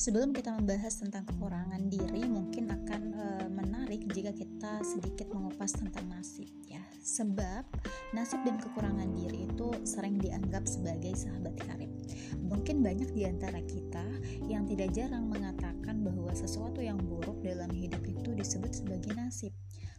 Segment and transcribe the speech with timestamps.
[0.00, 6.08] Sebelum kita membahas tentang kekurangan diri, mungkin akan e, menarik jika kita sedikit mengupas tentang
[6.08, 6.80] nasib ya.
[7.04, 7.68] Sebab
[8.16, 11.92] nasib dan kekurangan diri itu sering dianggap sebagai sahabat karib.
[12.40, 14.00] Mungkin banyak di antara kita
[14.48, 19.52] yang tidak jarang mengatakan bahwa sesuatu yang buruk dalam hidup itu disebut sebagai nasib.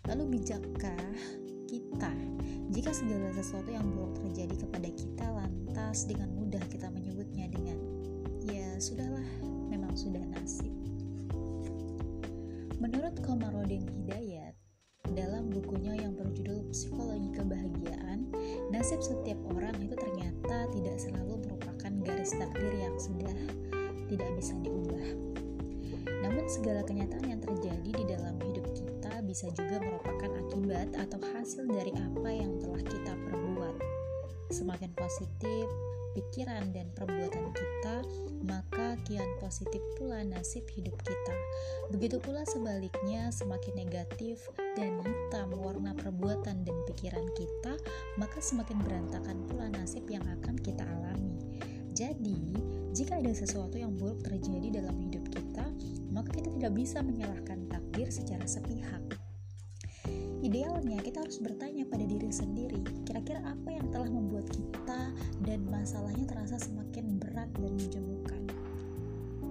[0.09, 1.13] Lalu bijakkah
[1.69, 2.09] kita
[2.73, 7.80] jika segala sesuatu yang buruk terjadi kepada kita lantas dengan mudah kita menyebutnya dengan
[8.81, 9.29] sudahlah
[9.69, 10.73] memang sudah nasib.
[12.81, 14.57] Menurut Komarudin Hidayat,
[15.13, 18.33] dalam bukunya yang berjudul Psikologi Kebahagiaan,
[18.73, 23.37] nasib setiap orang itu ternyata tidak selalu merupakan garis takdir yang sudah
[24.09, 25.07] tidak bisa diubah.
[26.25, 31.69] Namun segala kenyataan yang terjadi di dalam hidup kita bisa juga merupakan akibat atau hasil
[31.69, 33.77] dari apa yang telah kita perbuat.
[34.49, 35.69] Semakin positif,
[36.15, 37.95] pikiran dan perbuatan kita,
[38.43, 41.35] maka kian positif pula nasib hidup kita.
[41.93, 47.77] Begitu pula sebaliknya, semakin negatif dan hitam warna perbuatan dan pikiran kita,
[48.17, 51.37] maka semakin berantakan pula nasib yang akan kita alami.
[51.91, 52.39] Jadi,
[52.91, 55.63] jika ada sesuatu yang buruk terjadi dalam hidup kita,
[56.11, 59.20] maka kita tidak bisa menyalahkan takdir secara sepihak.
[60.41, 65.13] Idealnya kita harus bertanya pada diri sendiri, kira-kira apa yang telah membuat kita
[65.45, 68.41] dan masalahnya terasa semakin berat dan menjemukan.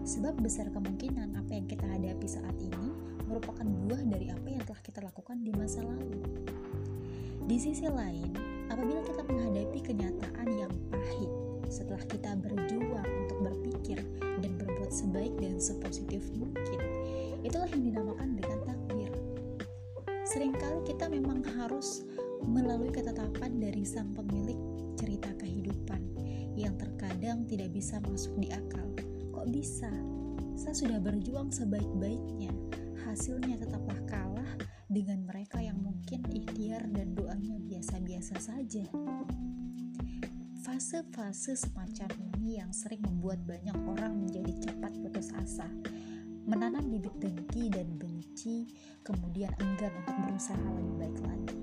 [0.02, 2.90] Sebab besar kemungkinan apa yang kita hadapi saat ini
[3.30, 6.26] merupakan buah dari apa yang telah kita lakukan di masa lalu.
[7.46, 8.34] Di sisi lain,
[8.66, 11.30] apabila kita menghadapi kenyataan yang pahit
[11.70, 14.02] setelah kita berjuang untuk berpikir
[14.42, 16.82] dan berbuat sebaik dan sepositif mungkin,
[17.46, 18.58] itulah yang dinamakan dengan
[20.30, 22.06] Seringkali kita memang harus
[22.46, 24.54] melalui ketetapan dari sang pemilik
[24.94, 25.98] cerita kehidupan
[26.54, 28.94] yang terkadang tidak bisa masuk di akal.
[29.34, 29.90] Kok bisa?
[30.54, 32.54] Saya sudah berjuang sebaik-baiknya,
[33.10, 34.54] hasilnya tetaplah kalah
[34.86, 38.86] dengan mereka yang mungkin ikhtiar dan doanya biasa-biasa saja.
[40.62, 45.66] Fase-fase semacam ini yang sering membuat banyak orang menjadi cepat putus asa
[46.50, 48.66] menanam bibit dengki dan benci,
[49.06, 51.58] kemudian enggan untuk berusaha lebih baik lagi.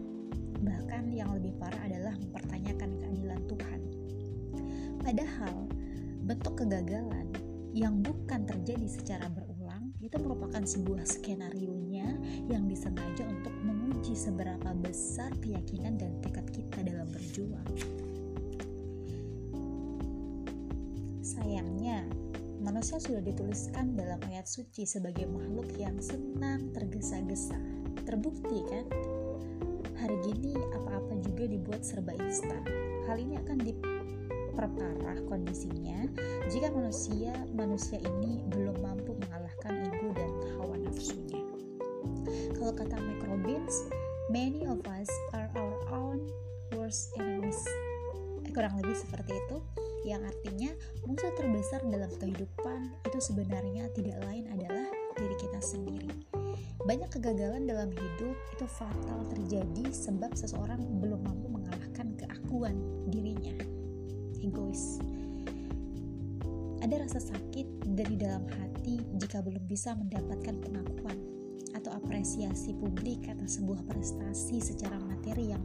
[0.61, 3.81] Bahkan yang lebih parah adalah mempertanyakan keadilan Tuhan.
[5.01, 5.57] Padahal,
[6.29, 7.25] bentuk kegagalan
[7.73, 12.21] yang bukan terjadi secara berulang itu merupakan sebuah skenario-nya
[12.53, 17.65] yang disengaja untuk menguji seberapa besar keyakinan dan tekad kita dalam berjuang.
[21.25, 22.05] Sayangnya,
[22.61, 27.76] manusia sudah dituliskan dalam ayat suci sebagai makhluk yang senang tergesa-gesa.
[28.07, 28.87] Terbukti kan?
[29.99, 32.63] Hari gini apa-apa juga dibuat serba instan.
[33.03, 36.07] Hal ini akan diperparah kondisinya
[36.47, 41.43] jika manusia manusia ini belum mampu mengalahkan ego dan hawa nafsunya.
[42.55, 43.27] Kalau kata Mike
[44.31, 46.31] many of us are our own
[46.79, 47.59] worst enemies.
[48.47, 49.59] Eh, kurang lebih seperti itu
[50.07, 50.71] yang artinya
[51.03, 54.87] musuh terbesar dalam kehidupan itu sebenarnya tidak lain adalah
[55.19, 56.36] diri kita sendiri.
[56.87, 62.79] Banyak kegagalan dalam hidup itu fatal terjadi sebab seseorang belum mampu mengalahkan keakuan
[63.11, 63.51] dirinya.
[64.39, 65.03] Egois.
[66.79, 71.19] Ada rasa sakit dari dalam hati jika belum bisa mendapatkan pengakuan
[71.75, 75.63] atau apresiasi publik atas sebuah prestasi secara materi yang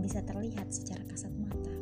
[0.00, 1.76] bisa terlihat secara kasat mata.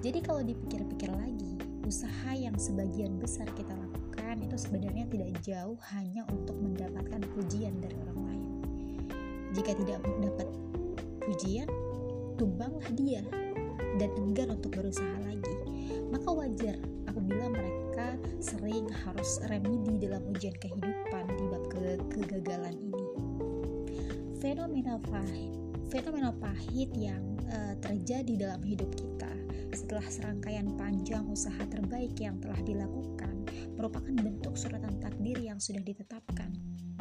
[0.00, 3.99] Jadi kalau dipikir-pikir lagi, usaha yang sebagian besar kita lakukan
[4.42, 8.44] itu sebenarnya tidak jauh hanya untuk mendapatkan pujian dari orang lain.
[9.54, 10.48] Jika tidak mendapat
[11.24, 11.68] pujian,
[12.40, 13.22] tumbanglah dia
[13.98, 15.56] dan enggan untuk berusaha lagi.
[16.10, 23.06] Maka wajar apabila mereka sering harus remedi dalam ujian kehidupan di bab ke kegagalan ini.
[24.40, 25.52] Fenomena pahit,
[25.92, 27.20] fenomena pahit yang
[27.52, 29.39] uh, terjadi dalam hidup kita
[29.70, 33.46] setelah serangkaian panjang usaha terbaik yang telah dilakukan
[33.78, 36.52] merupakan bentuk suratan takdir yang sudah ditetapkan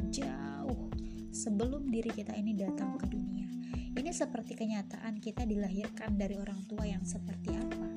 [0.09, 0.89] jauh
[1.29, 3.47] sebelum diri kita ini datang ke dunia.
[3.99, 7.89] Ini seperti kenyataan kita dilahirkan dari orang tua yang seperti apa,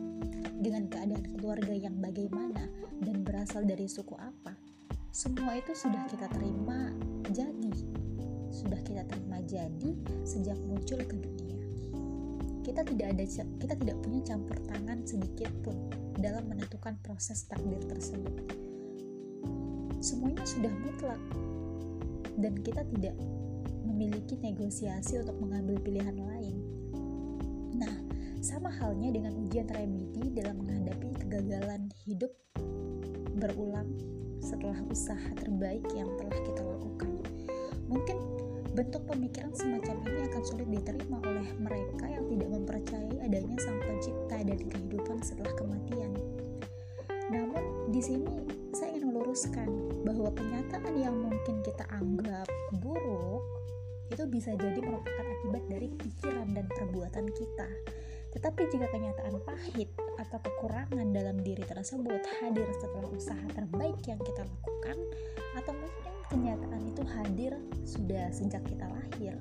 [0.58, 2.66] dengan keadaan keluarga yang bagaimana,
[3.02, 4.56] dan berasal dari suku apa.
[5.12, 6.90] Semua itu sudah kita terima
[7.30, 7.74] jadi,
[8.50, 9.90] sudah kita terima jadi
[10.24, 11.41] sejak muncul ke dunia
[12.72, 13.24] kita tidak ada
[13.60, 15.76] kita tidak punya campur tangan sedikit pun
[16.16, 18.32] dalam menentukan proses takdir tersebut.
[20.00, 21.20] Semuanya sudah mutlak
[22.40, 23.12] dan kita tidak
[23.84, 26.56] memiliki negosiasi untuk mengambil pilihan lain.
[27.76, 27.92] Nah,
[28.40, 32.32] sama halnya dengan ujian remedi dalam menghadapi kegagalan hidup
[33.36, 33.92] berulang
[34.40, 37.20] setelah usaha terbaik yang telah kita lakukan.
[37.92, 38.16] Mungkin
[38.72, 44.36] bentuk pemikiran semacam ini akan sulit diterima oleh mereka yang tidak mempercayai adanya sang pencipta
[44.40, 46.12] dan kehidupan setelah kematian.
[47.28, 48.36] Namun di sini
[48.72, 49.68] saya ingin meluruskan
[50.08, 52.48] bahwa kenyataan yang mungkin kita anggap
[52.80, 53.44] buruk
[54.08, 57.68] itu bisa jadi merupakan akibat dari pikiran dan perbuatan kita.
[58.32, 59.92] Tetapi jika kenyataan pahit
[60.32, 64.96] atau kekurangan dalam diri tersebut hadir setelah usaha terbaik yang kita lakukan,
[65.60, 67.52] atau mungkin kenyataan itu hadir
[67.84, 69.36] sudah sejak kita lahir,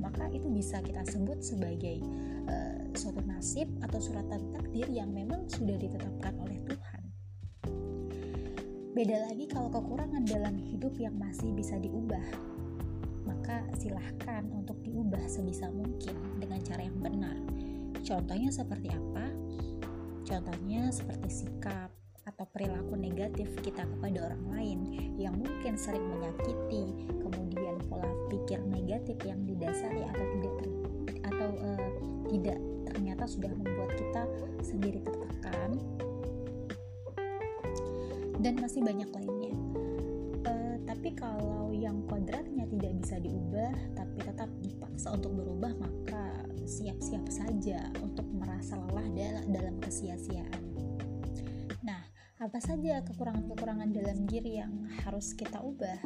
[0.00, 2.00] maka itu bisa kita sebut sebagai
[2.48, 7.02] uh, suatu nasib atau suratan takdir yang memang sudah ditetapkan oleh Tuhan.
[8.96, 12.24] Beda lagi kalau kekurangan dalam hidup yang masih bisa diubah,
[13.28, 17.36] maka silahkan untuk diubah sebisa mungkin dengan cara yang benar
[18.10, 19.39] Contohnya seperti apa?
[20.30, 21.90] Contohnya seperti sikap
[22.22, 24.78] atau perilaku negatif kita kepada orang lain
[25.18, 30.68] yang mungkin sering menyakiti, kemudian pola pikir negatif yang didasari atau tidak ter,
[31.26, 31.90] atau uh,
[32.30, 34.22] tidak ternyata sudah membuat kita
[34.62, 35.82] sendiri tertekan
[38.38, 39.54] dan masih banyak lainnya.
[40.46, 46.09] Uh, tapi kalau yang kodratnya tidak bisa diubah tapi tetap dipaksa untuk berubah maka
[46.70, 49.10] siap-siap saja untuk merasa lelah
[49.50, 50.62] dalam kesia-siaan.
[51.82, 51.98] Nah,
[52.38, 55.98] apa saja kekurangan-kekurangan dalam diri yang harus kita ubah?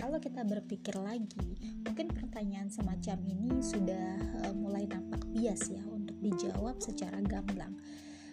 [0.00, 4.16] Kalau kita berpikir lagi, mungkin pertanyaan semacam ini sudah
[4.48, 7.76] uh, mulai nampak bias ya untuk dijawab secara gamblang.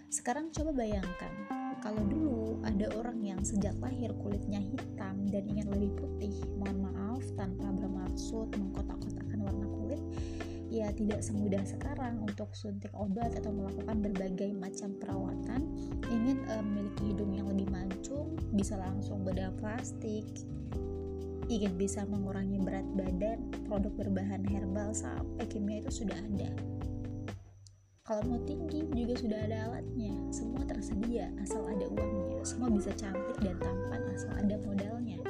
[0.08, 1.34] Sekarang coba bayangkan,
[1.82, 7.26] kalau dulu ada orang yang sejak lahir kulitnya hitam dan ingin lebih putih, mohon maaf
[7.34, 10.02] tanpa bermaksud mengkotak-kotakan warna kulit,
[10.74, 15.62] ya tidak semudah sekarang untuk suntik obat atau melakukan berbagai macam perawatan.
[16.10, 20.25] Ingin uh, memiliki hidung yang lebih mancung bisa langsung bedah plastik.
[21.46, 26.50] Ingin bisa mengurangi berat badan produk berbahan herbal sampai kimia itu sudah ada.
[28.04, 30.12] Kalau mau tinggi juga sudah ada alatnya.
[30.34, 32.42] Semua tersedia asal ada uangnya.
[32.42, 35.22] Semua bisa cantik dan tampan asal ada modalnya.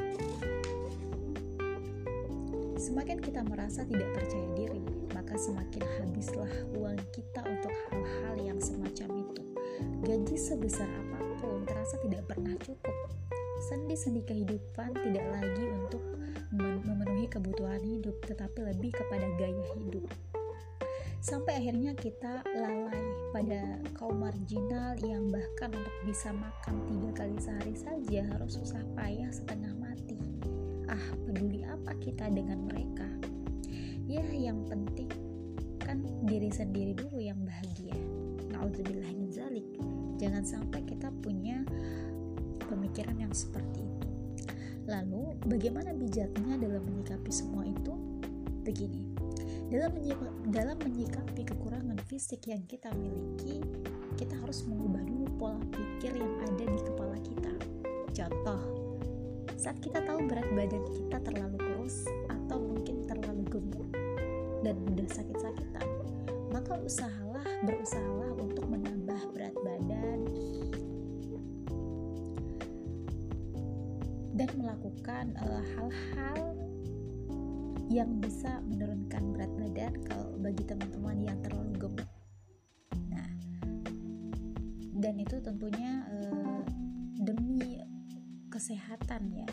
[2.79, 4.83] Semakin kita merasa tidak percaya diri,
[5.33, 9.41] maka semakin habislah uang kita untuk hal-hal yang semacam itu.
[10.05, 12.93] Gaji sebesar apa pun terasa tidak pernah cukup.
[13.65, 16.05] Sendi-sendi kehidupan tidak lagi untuk
[16.53, 20.05] memenuhi kebutuhan hidup, tetapi lebih kepada gaya hidup.
[21.17, 23.01] Sampai akhirnya kita lalai
[23.33, 29.33] pada kaum marginal yang bahkan untuk bisa makan tiga kali sehari saja harus susah payah
[29.33, 30.13] setengah mati
[30.93, 33.07] ah peduli apa kita dengan mereka
[34.03, 35.22] ya yang penting
[35.83, 37.93] kan diri sendiri dulu yang bahagia.
[39.33, 39.65] Zalik.
[40.21, 41.65] Jangan sampai kita punya
[42.69, 44.09] pemikiran yang seperti itu.
[44.87, 47.91] Lalu bagaimana bijaknya dalam menyikapi semua itu?
[48.63, 49.13] Begini
[49.73, 53.57] dalam menyikapi, dalam menyikapi kekurangan fisik yang kita miliki
[54.21, 57.53] kita harus mengubah dulu pola pikir yang ada di kepala kita.
[58.13, 58.61] Contoh
[59.57, 63.89] saat kita tahu berat badan kita terlalu kurus atau mungkin terlalu gemuk
[64.61, 65.72] dan mudah sakit-sakitan,
[66.81, 70.19] usahalah berusahalah untuk menambah berat badan
[74.33, 76.63] dan melakukan eh, hal-hal uh,
[77.93, 82.09] yang bisa menurunkan berat badan kalau bagi teman-teman yang terlalu gemuk.
[83.13, 83.29] Nah,
[84.97, 86.65] dan itu tentunya uh,
[87.21, 87.77] demi
[88.49, 89.49] kesehatan ya.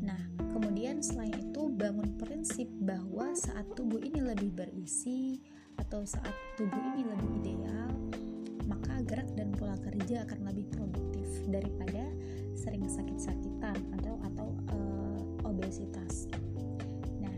[0.00, 0.20] Nah,
[0.56, 5.44] kemudian selain itu bangun prinsip bahwa saat tubuh ini lebih berisi
[5.90, 7.90] atau saat tubuh ini lebih ideal,
[8.70, 12.06] maka gerak dan pola kerja akan lebih produktif daripada
[12.54, 16.30] sering sakit-sakitan atau atau uh, obesitas.
[17.18, 17.34] Nah,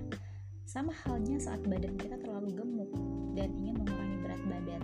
[0.69, 2.93] sama halnya saat badan kita terlalu gemuk
[3.33, 4.83] dan ingin mengurangi berat badan.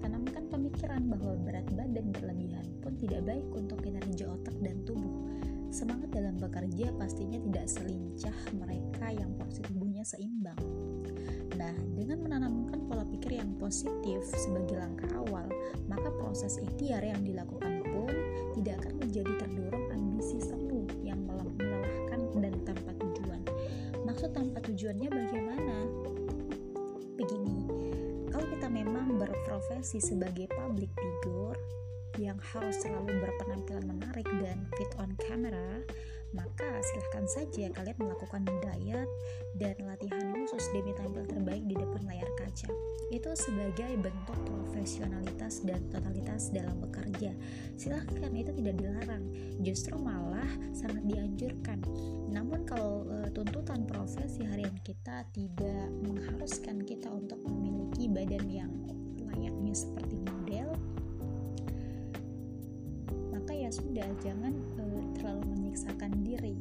[0.00, 5.28] Tanamkan pemikiran bahwa berat badan berlebihan pun tidak baik untuk kinerja otak dan tubuh.
[5.68, 10.73] Semangat dalam bekerja pastinya tidak selincah mereka yang porsi tubuhnya seimbang.
[11.54, 15.46] Nah, dengan menanamkan pola pikir yang positif sebagai langkah awal,
[15.86, 18.10] maka proses ikhtiar yang dilakukan pun
[18.58, 23.40] tidak akan menjadi terdorong ambisi semu yang melelahkan dan tanpa tujuan.
[24.02, 25.76] Maksud tanpa tujuannya bagaimana?
[27.14, 27.70] Begini,
[28.34, 31.58] kalau kita memang berprofesi sebagai public figure,
[32.18, 35.82] yang harus selalu berpenampilan menarik dan fit on camera,
[36.34, 39.06] maka silahkan saja kalian melakukan diet
[39.54, 42.66] dan latihan khusus demi tampil terbaik di depan layar kaca.
[43.14, 47.30] Itu sebagai bentuk profesionalitas dan totalitas dalam bekerja.
[47.78, 49.24] Silahkan, itu tidak dilarang,
[49.62, 51.78] justru malah sangat dianjurkan.
[52.34, 58.72] Namun kalau e, tuntutan profesi harian kita tidak mengharuskan kita untuk memiliki badan yang
[59.22, 60.74] layaknya seperti model,
[63.30, 64.73] maka ya sudah jangan
[65.14, 66.58] terlalu menyiksakan diri.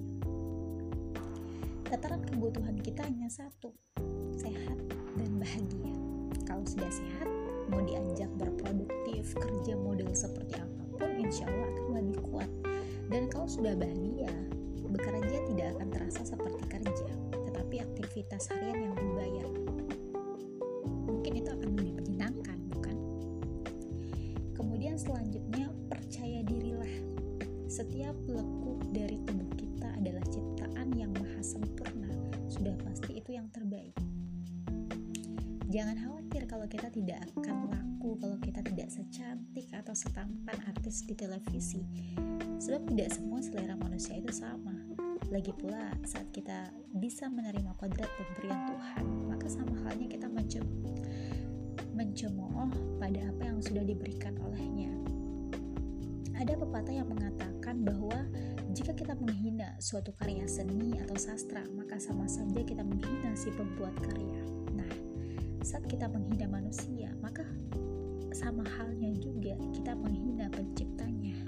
[1.89, 3.73] Tataran kebutuhan kita hanya satu,
[4.33, 4.77] sehat
[5.17, 5.93] dan bahagia.
[6.49, 7.29] Kalau sudah sehat,
[7.69, 12.49] mau diajak berproduktif, kerja model seperti apa pun, insya Allah akan lebih kuat.
[13.13, 14.31] Dan kalau sudah bahagia,
[14.93, 19.62] bekerja tidak akan terasa seperti kerja, tetapi aktivitas harian yang dibayar.
[27.73, 32.05] Setiap lekuk dari tubuh kita adalah ciptaan yang maha sempurna.
[32.45, 33.97] Sudah pasti itu yang terbaik.
[35.73, 41.17] Jangan khawatir kalau kita tidak akan laku, kalau kita tidak secantik atau setampan artis di
[41.17, 41.81] televisi.
[42.61, 44.77] Sebab tidak semua selera manusia itu sama.
[45.33, 50.61] Lagi pula, saat kita bisa menerima kodrat pemberian Tuhan, maka sama halnya kita mencem
[51.97, 52.69] mencemooh
[53.01, 55.02] pada apa yang sudah diberikan olehnya.
[56.43, 58.19] Ada pepatah yang mengatakan bahwa
[58.75, 63.95] jika kita menghina suatu karya seni atau sastra, maka sama saja kita menghina si pembuat
[64.03, 64.43] karya.
[64.75, 64.91] Nah,
[65.63, 67.47] saat kita menghina manusia, maka
[68.35, 71.39] sama halnya juga kita menghina penciptanya.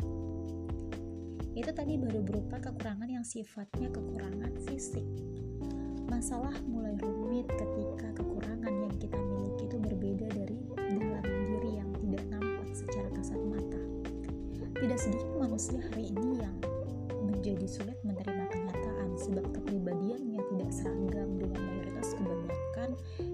[1.60, 5.04] Itu tadi baru berupa kekurangan yang sifatnya kekurangan fisik.
[6.08, 10.56] Masalah mulai rumit ketika kekurangan yang kita miliki itu berbeda dari
[14.96, 16.56] Tidak sedikit manusia hari ini yang
[17.28, 22.90] menjadi sulit menerima kenyataan sebab kepribadiannya tidak seragam dengan mayoritas kebanyakan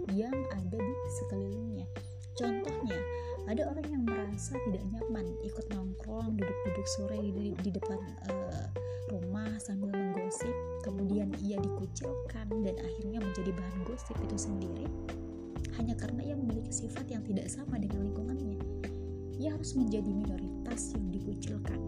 [0.09, 1.85] yang ada di sekelilingnya.
[2.33, 2.97] Contohnya,
[3.45, 8.65] ada orang yang merasa tidak nyaman ikut nongkrong duduk-duduk sore di, di depan uh,
[9.13, 14.60] rumah sambil menggosip kemudian ia dikucilkan dan akhirnya menjadi bahan gosip itu sendiri
[19.51, 21.79] harus menjadi minoritas yang dikucilkan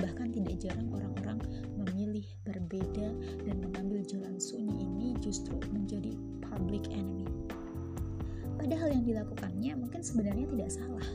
[0.00, 1.40] bahkan tidak jarang orang-orang
[1.76, 3.12] memilih berbeda
[3.44, 7.28] dan mengambil jalan sunyi ini justru menjadi public enemy
[8.62, 11.08] Padahal yang dilakukannya mungkin sebenarnya tidak salah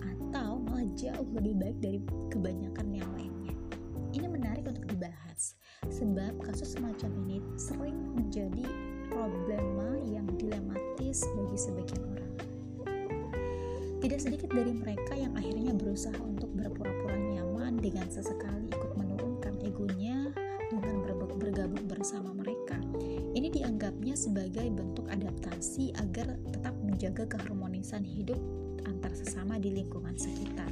[0.00, 2.00] atau malah jauh lebih baik dari
[2.32, 3.52] kebanyakan yang lainnya.
[4.16, 5.60] Ini menarik untuk dibahas
[5.92, 8.64] sebab kasus semacam ini sering menjadi
[9.12, 12.32] problema yang dilematis bagi sebagian orang.
[14.04, 20.28] Tidak sedikit dari mereka yang akhirnya berusaha untuk berpura-pura nyaman dengan sesekali ikut menurunkan egonya
[20.68, 21.04] dengan
[21.44, 22.74] bergabung bersama mereka.
[23.30, 28.42] Ini dianggapnya sebagai bentuk adaptasi agar tetap menjaga keharmonisan hidup
[28.82, 30.66] antar sesama di lingkungan sekitar.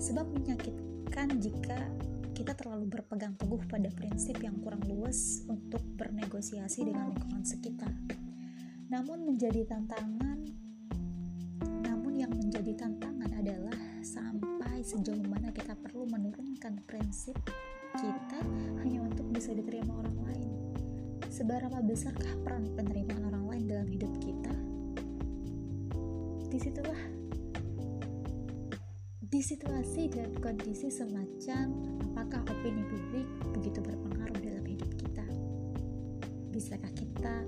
[0.00, 1.92] Sebab menyakitkan jika
[2.32, 7.92] kita terlalu berpegang teguh pada prinsip yang kurang luas untuk bernegosiasi dengan lingkungan sekitar.
[8.88, 10.31] Namun menjadi tantangan
[16.86, 17.34] prinsip
[17.98, 18.38] kita
[18.86, 20.50] hanya untuk bisa diterima orang lain.
[21.26, 24.54] Seberapa besarkah peran penerimaan orang lain dalam hidup kita?
[26.46, 27.02] Di situlah
[29.26, 31.66] di situasi dan kondisi semacam
[32.14, 33.26] apakah opini publik
[33.58, 35.26] begitu berpengaruh dalam hidup kita?
[36.54, 37.42] Bisakah kita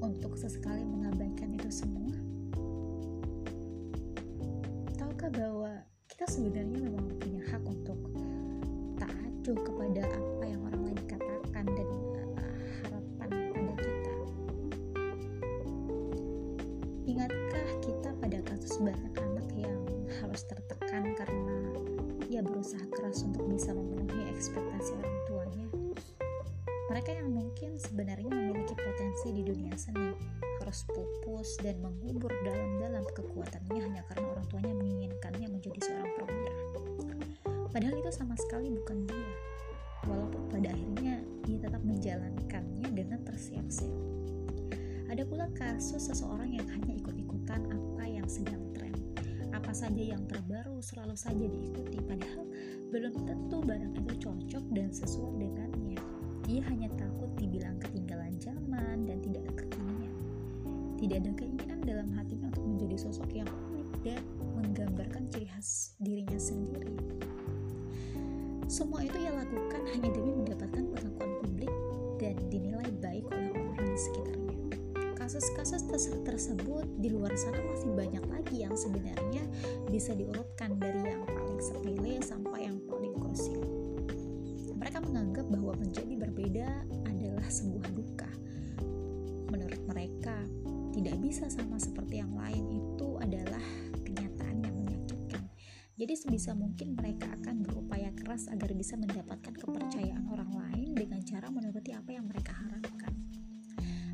[0.00, 2.23] untuk sesekali mengabaikan itu semua?
[26.94, 30.14] Mereka yang mungkin sebenarnya memiliki potensi di dunia seni
[30.62, 36.54] harus pupus dan mengubur dalam-dalam kekuatannya hanya karena orang tuanya menginginkannya menjadi seorang perwira.
[37.74, 39.34] Padahal itu sama sekali bukan dia.
[40.06, 41.18] Walaupun pada akhirnya
[41.50, 43.98] ia tetap menjalankannya dengan tersiap-siap.
[45.10, 48.94] Ada pula kasus seseorang yang hanya ikut-ikutan apa yang sedang tren.
[49.50, 52.46] Apa saja yang terbaru selalu saja diikuti, padahal
[52.94, 55.63] belum tentu barang itu cocok dan sesuai dengannya.
[56.44, 60.12] Ia hanya takut dibilang ketinggalan zaman dan tidak kekinian.
[61.00, 64.20] Tidak ada keinginan dalam hatinya untuk menjadi sosok yang unik dan
[64.60, 66.92] menggambarkan ciri khas dirinya sendiri.
[68.68, 71.72] Semua itu ia lakukan hanya demi mendapatkan pengakuan publik
[72.20, 74.56] dan dinilai baik oleh orang-orang di sekitarnya.
[75.16, 75.82] Kasus-kasus
[76.28, 79.40] tersebut di luar sana masih banyak lagi yang sebenarnya
[79.88, 82.73] bisa diurutkan dari yang paling sepele sampai yang
[96.44, 101.96] sebisa mungkin mereka akan berupaya keras agar bisa mendapatkan kepercayaan orang lain dengan cara menuruti
[101.96, 103.16] apa yang mereka harapkan.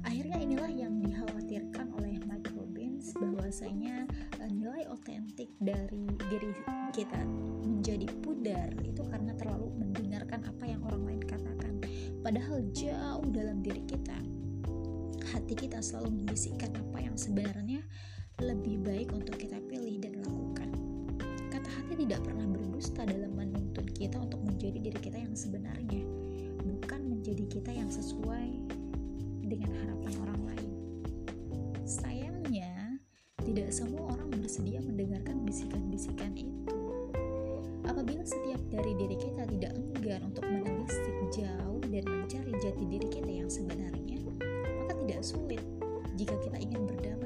[0.07, 4.07] Akhirnya inilah yang dikhawatirkan oleh Mike Robbins bahwasanya
[4.39, 6.55] eh, nilai otentik dari diri
[6.95, 7.19] kita
[7.67, 11.83] menjadi pudar itu karena terlalu mendengarkan apa yang orang lain katakan.
[12.23, 14.23] Padahal jauh dalam diri kita
[15.35, 17.83] hati kita selalu membisikkan apa yang sebenarnya
[18.39, 19.60] lebih baik untuk kita.
[21.91, 26.07] Hati tidak pernah berdusta dalam menuntun kita untuk menjadi diri kita yang sebenarnya,
[26.63, 28.47] bukan menjadi kita yang sesuai
[29.43, 30.71] dengan harapan orang lain.
[31.83, 32.95] Sayangnya,
[33.43, 36.79] tidak semua orang bersedia mendengarkan bisikan-bisikan itu.
[37.83, 43.31] Apabila setiap dari diri kita tidak enggan untuk menelisik jauh dan mencari jati diri kita
[43.35, 44.23] yang sebenarnya,
[44.95, 45.63] tidak sulit
[46.15, 47.20] jika kita ingin berdamai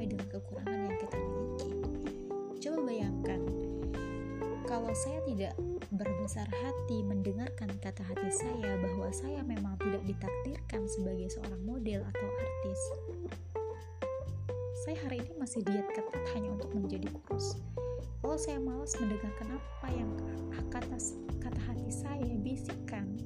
[4.94, 5.54] kalau saya tidak
[5.90, 12.28] berbesar hati mendengarkan kata hati saya bahwa saya memang tidak ditakdirkan sebagai seorang model atau
[12.38, 12.80] artis.
[14.86, 17.58] Saya hari ini masih diet ketat hanya untuk menjadi kurus.
[18.22, 20.14] Kalau saya malas mendengarkan apa yang
[20.70, 20.94] kata
[21.42, 23.18] kata hati saya bisikkan,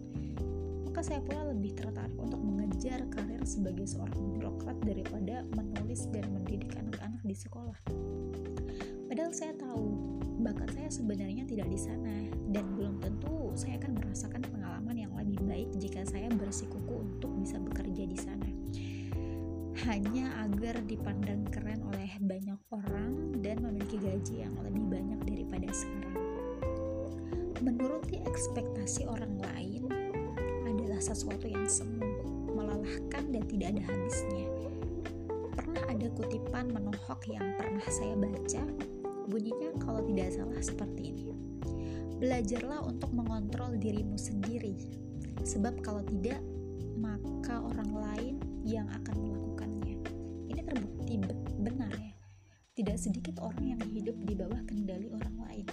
[0.89, 6.73] maka saya pula lebih tertarik untuk mengejar karir sebagai seorang birokrat daripada menulis dan mendidik
[6.81, 7.77] anak-anak di sekolah.
[9.19, 9.87] Padahal saya tahu
[10.47, 15.43] bakat saya sebenarnya tidak di sana dan belum tentu saya akan merasakan pengalaman yang lebih
[15.43, 18.47] baik jika saya bersikuku untuk bisa bekerja di sana.
[19.91, 26.19] Hanya agar dipandang keren oleh banyak orang dan memiliki gaji yang lebih banyak daripada sekarang.
[27.59, 29.91] Menuruti ekspektasi orang lain
[30.63, 32.07] adalah sesuatu yang semu,
[32.55, 34.47] melelahkan dan tidak ada habisnya.
[35.59, 38.63] Pernah ada kutipan menohok yang pernah saya baca,
[39.29, 41.33] bunyinya kalau tidak salah seperti ini.
[42.19, 44.75] Belajarlah untuk mengontrol dirimu sendiri,
[45.47, 46.43] sebab kalau tidak,
[46.99, 48.35] maka orang lain
[48.67, 50.03] yang akan melakukannya.
[50.51, 51.15] Ini terbukti
[51.63, 52.17] benar ya.
[52.75, 55.67] Tidak sedikit orang yang hidup di bawah kendali orang lain.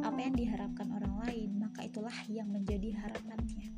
[0.00, 3.68] Apa yang diharapkan orang lain, maka itulah yang menjadi harapannya.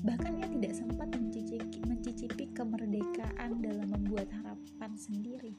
[0.00, 5.52] Bahkan ia tidak sempat mencicipi, kemerdekaan dalam membuat harapan sendiri,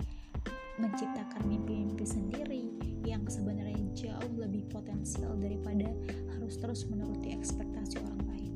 [4.81, 5.85] potensial daripada
[6.33, 8.53] harus terus menuruti ekspektasi orang lain.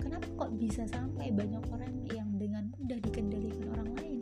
[0.00, 4.20] Kenapa kok bisa sampai banyak orang yang dengan mudah dikendalikan orang lain?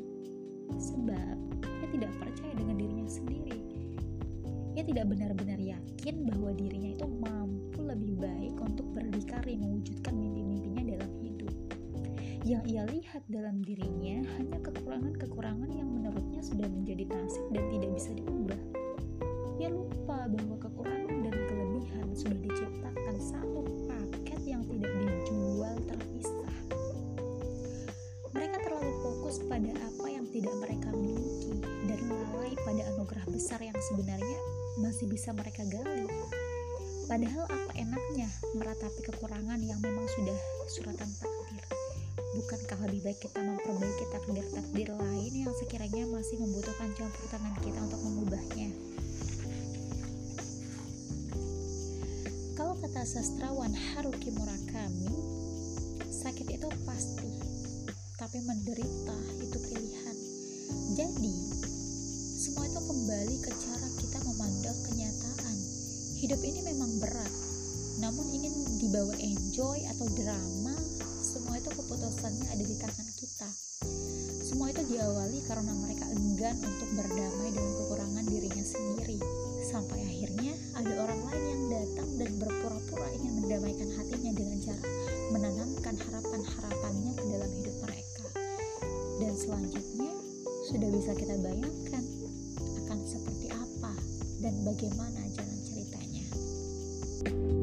[0.75, 3.59] Sebab ia tidak percaya dengan dirinya sendiri.
[4.75, 10.49] Ia tidak benar-benar yakin bahwa dirinya itu mampu lebih baik untuk berdikari mewujudkan mimpi
[12.49, 16.88] yang ia lihat dalam dirinya hanya kekurangan-kekurangan yang menurutnya sudah menjadi
[29.47, 31.55] pada apa yang tidak mereka miliki
[31.87, 34.39] dan lalai pada anugerah besar yang sebenarnya
[34.83, 36.11] masih bisa mereka gali.
[37.09, 41.65] Padahal apa enaknya meratapi kekurangan yang memang sudah suratan takdir.
[42.37, 48.01] Bukankah lebih baik kita memperbaiki takdir-takdir lain yang sekiranya masih membutuhkan campur tangan kita untuk
[48.05, 48.71] mengubahnya?
[52.55, 55.15] Kalau kata sastrawan Haruki Murakami,
[56.13, 57.48] sakit itu pasti,
[58.29, 60.17] tapi menderita itu pilihan.
[61.01, 61.37] Jadi,
[62.37, 65.57] semua itu kembali ke cara kita memandang kenyataan.
[66.21, 67.33] Hidup ini memang berat,
[68.05, 68.53] namun ingin
[68.85, 70.77] dibawa enjoy atau drama
[71.25, 73.49] semua itu keputusannya ada di tangan kita.
[74.45, 79.25] Semua itu diawali karena mereka enggan untuk berdamai dengan kekurangan dirinya sendiri.
[79.65, 84.98] Sampai akhirnya ada orang lain yang datang dan berpura-pura ingin mendamaikan hatinya dengan cara
[89.39, 90.11] selanjutnya
[90.67, 92.03] sudah bisa kita bayangkan
[92.83, 93.95] akan seperti apa
[94.43, 96.27] dan bagaimana jalan ceritanya.
[97.23, 97.58] thank you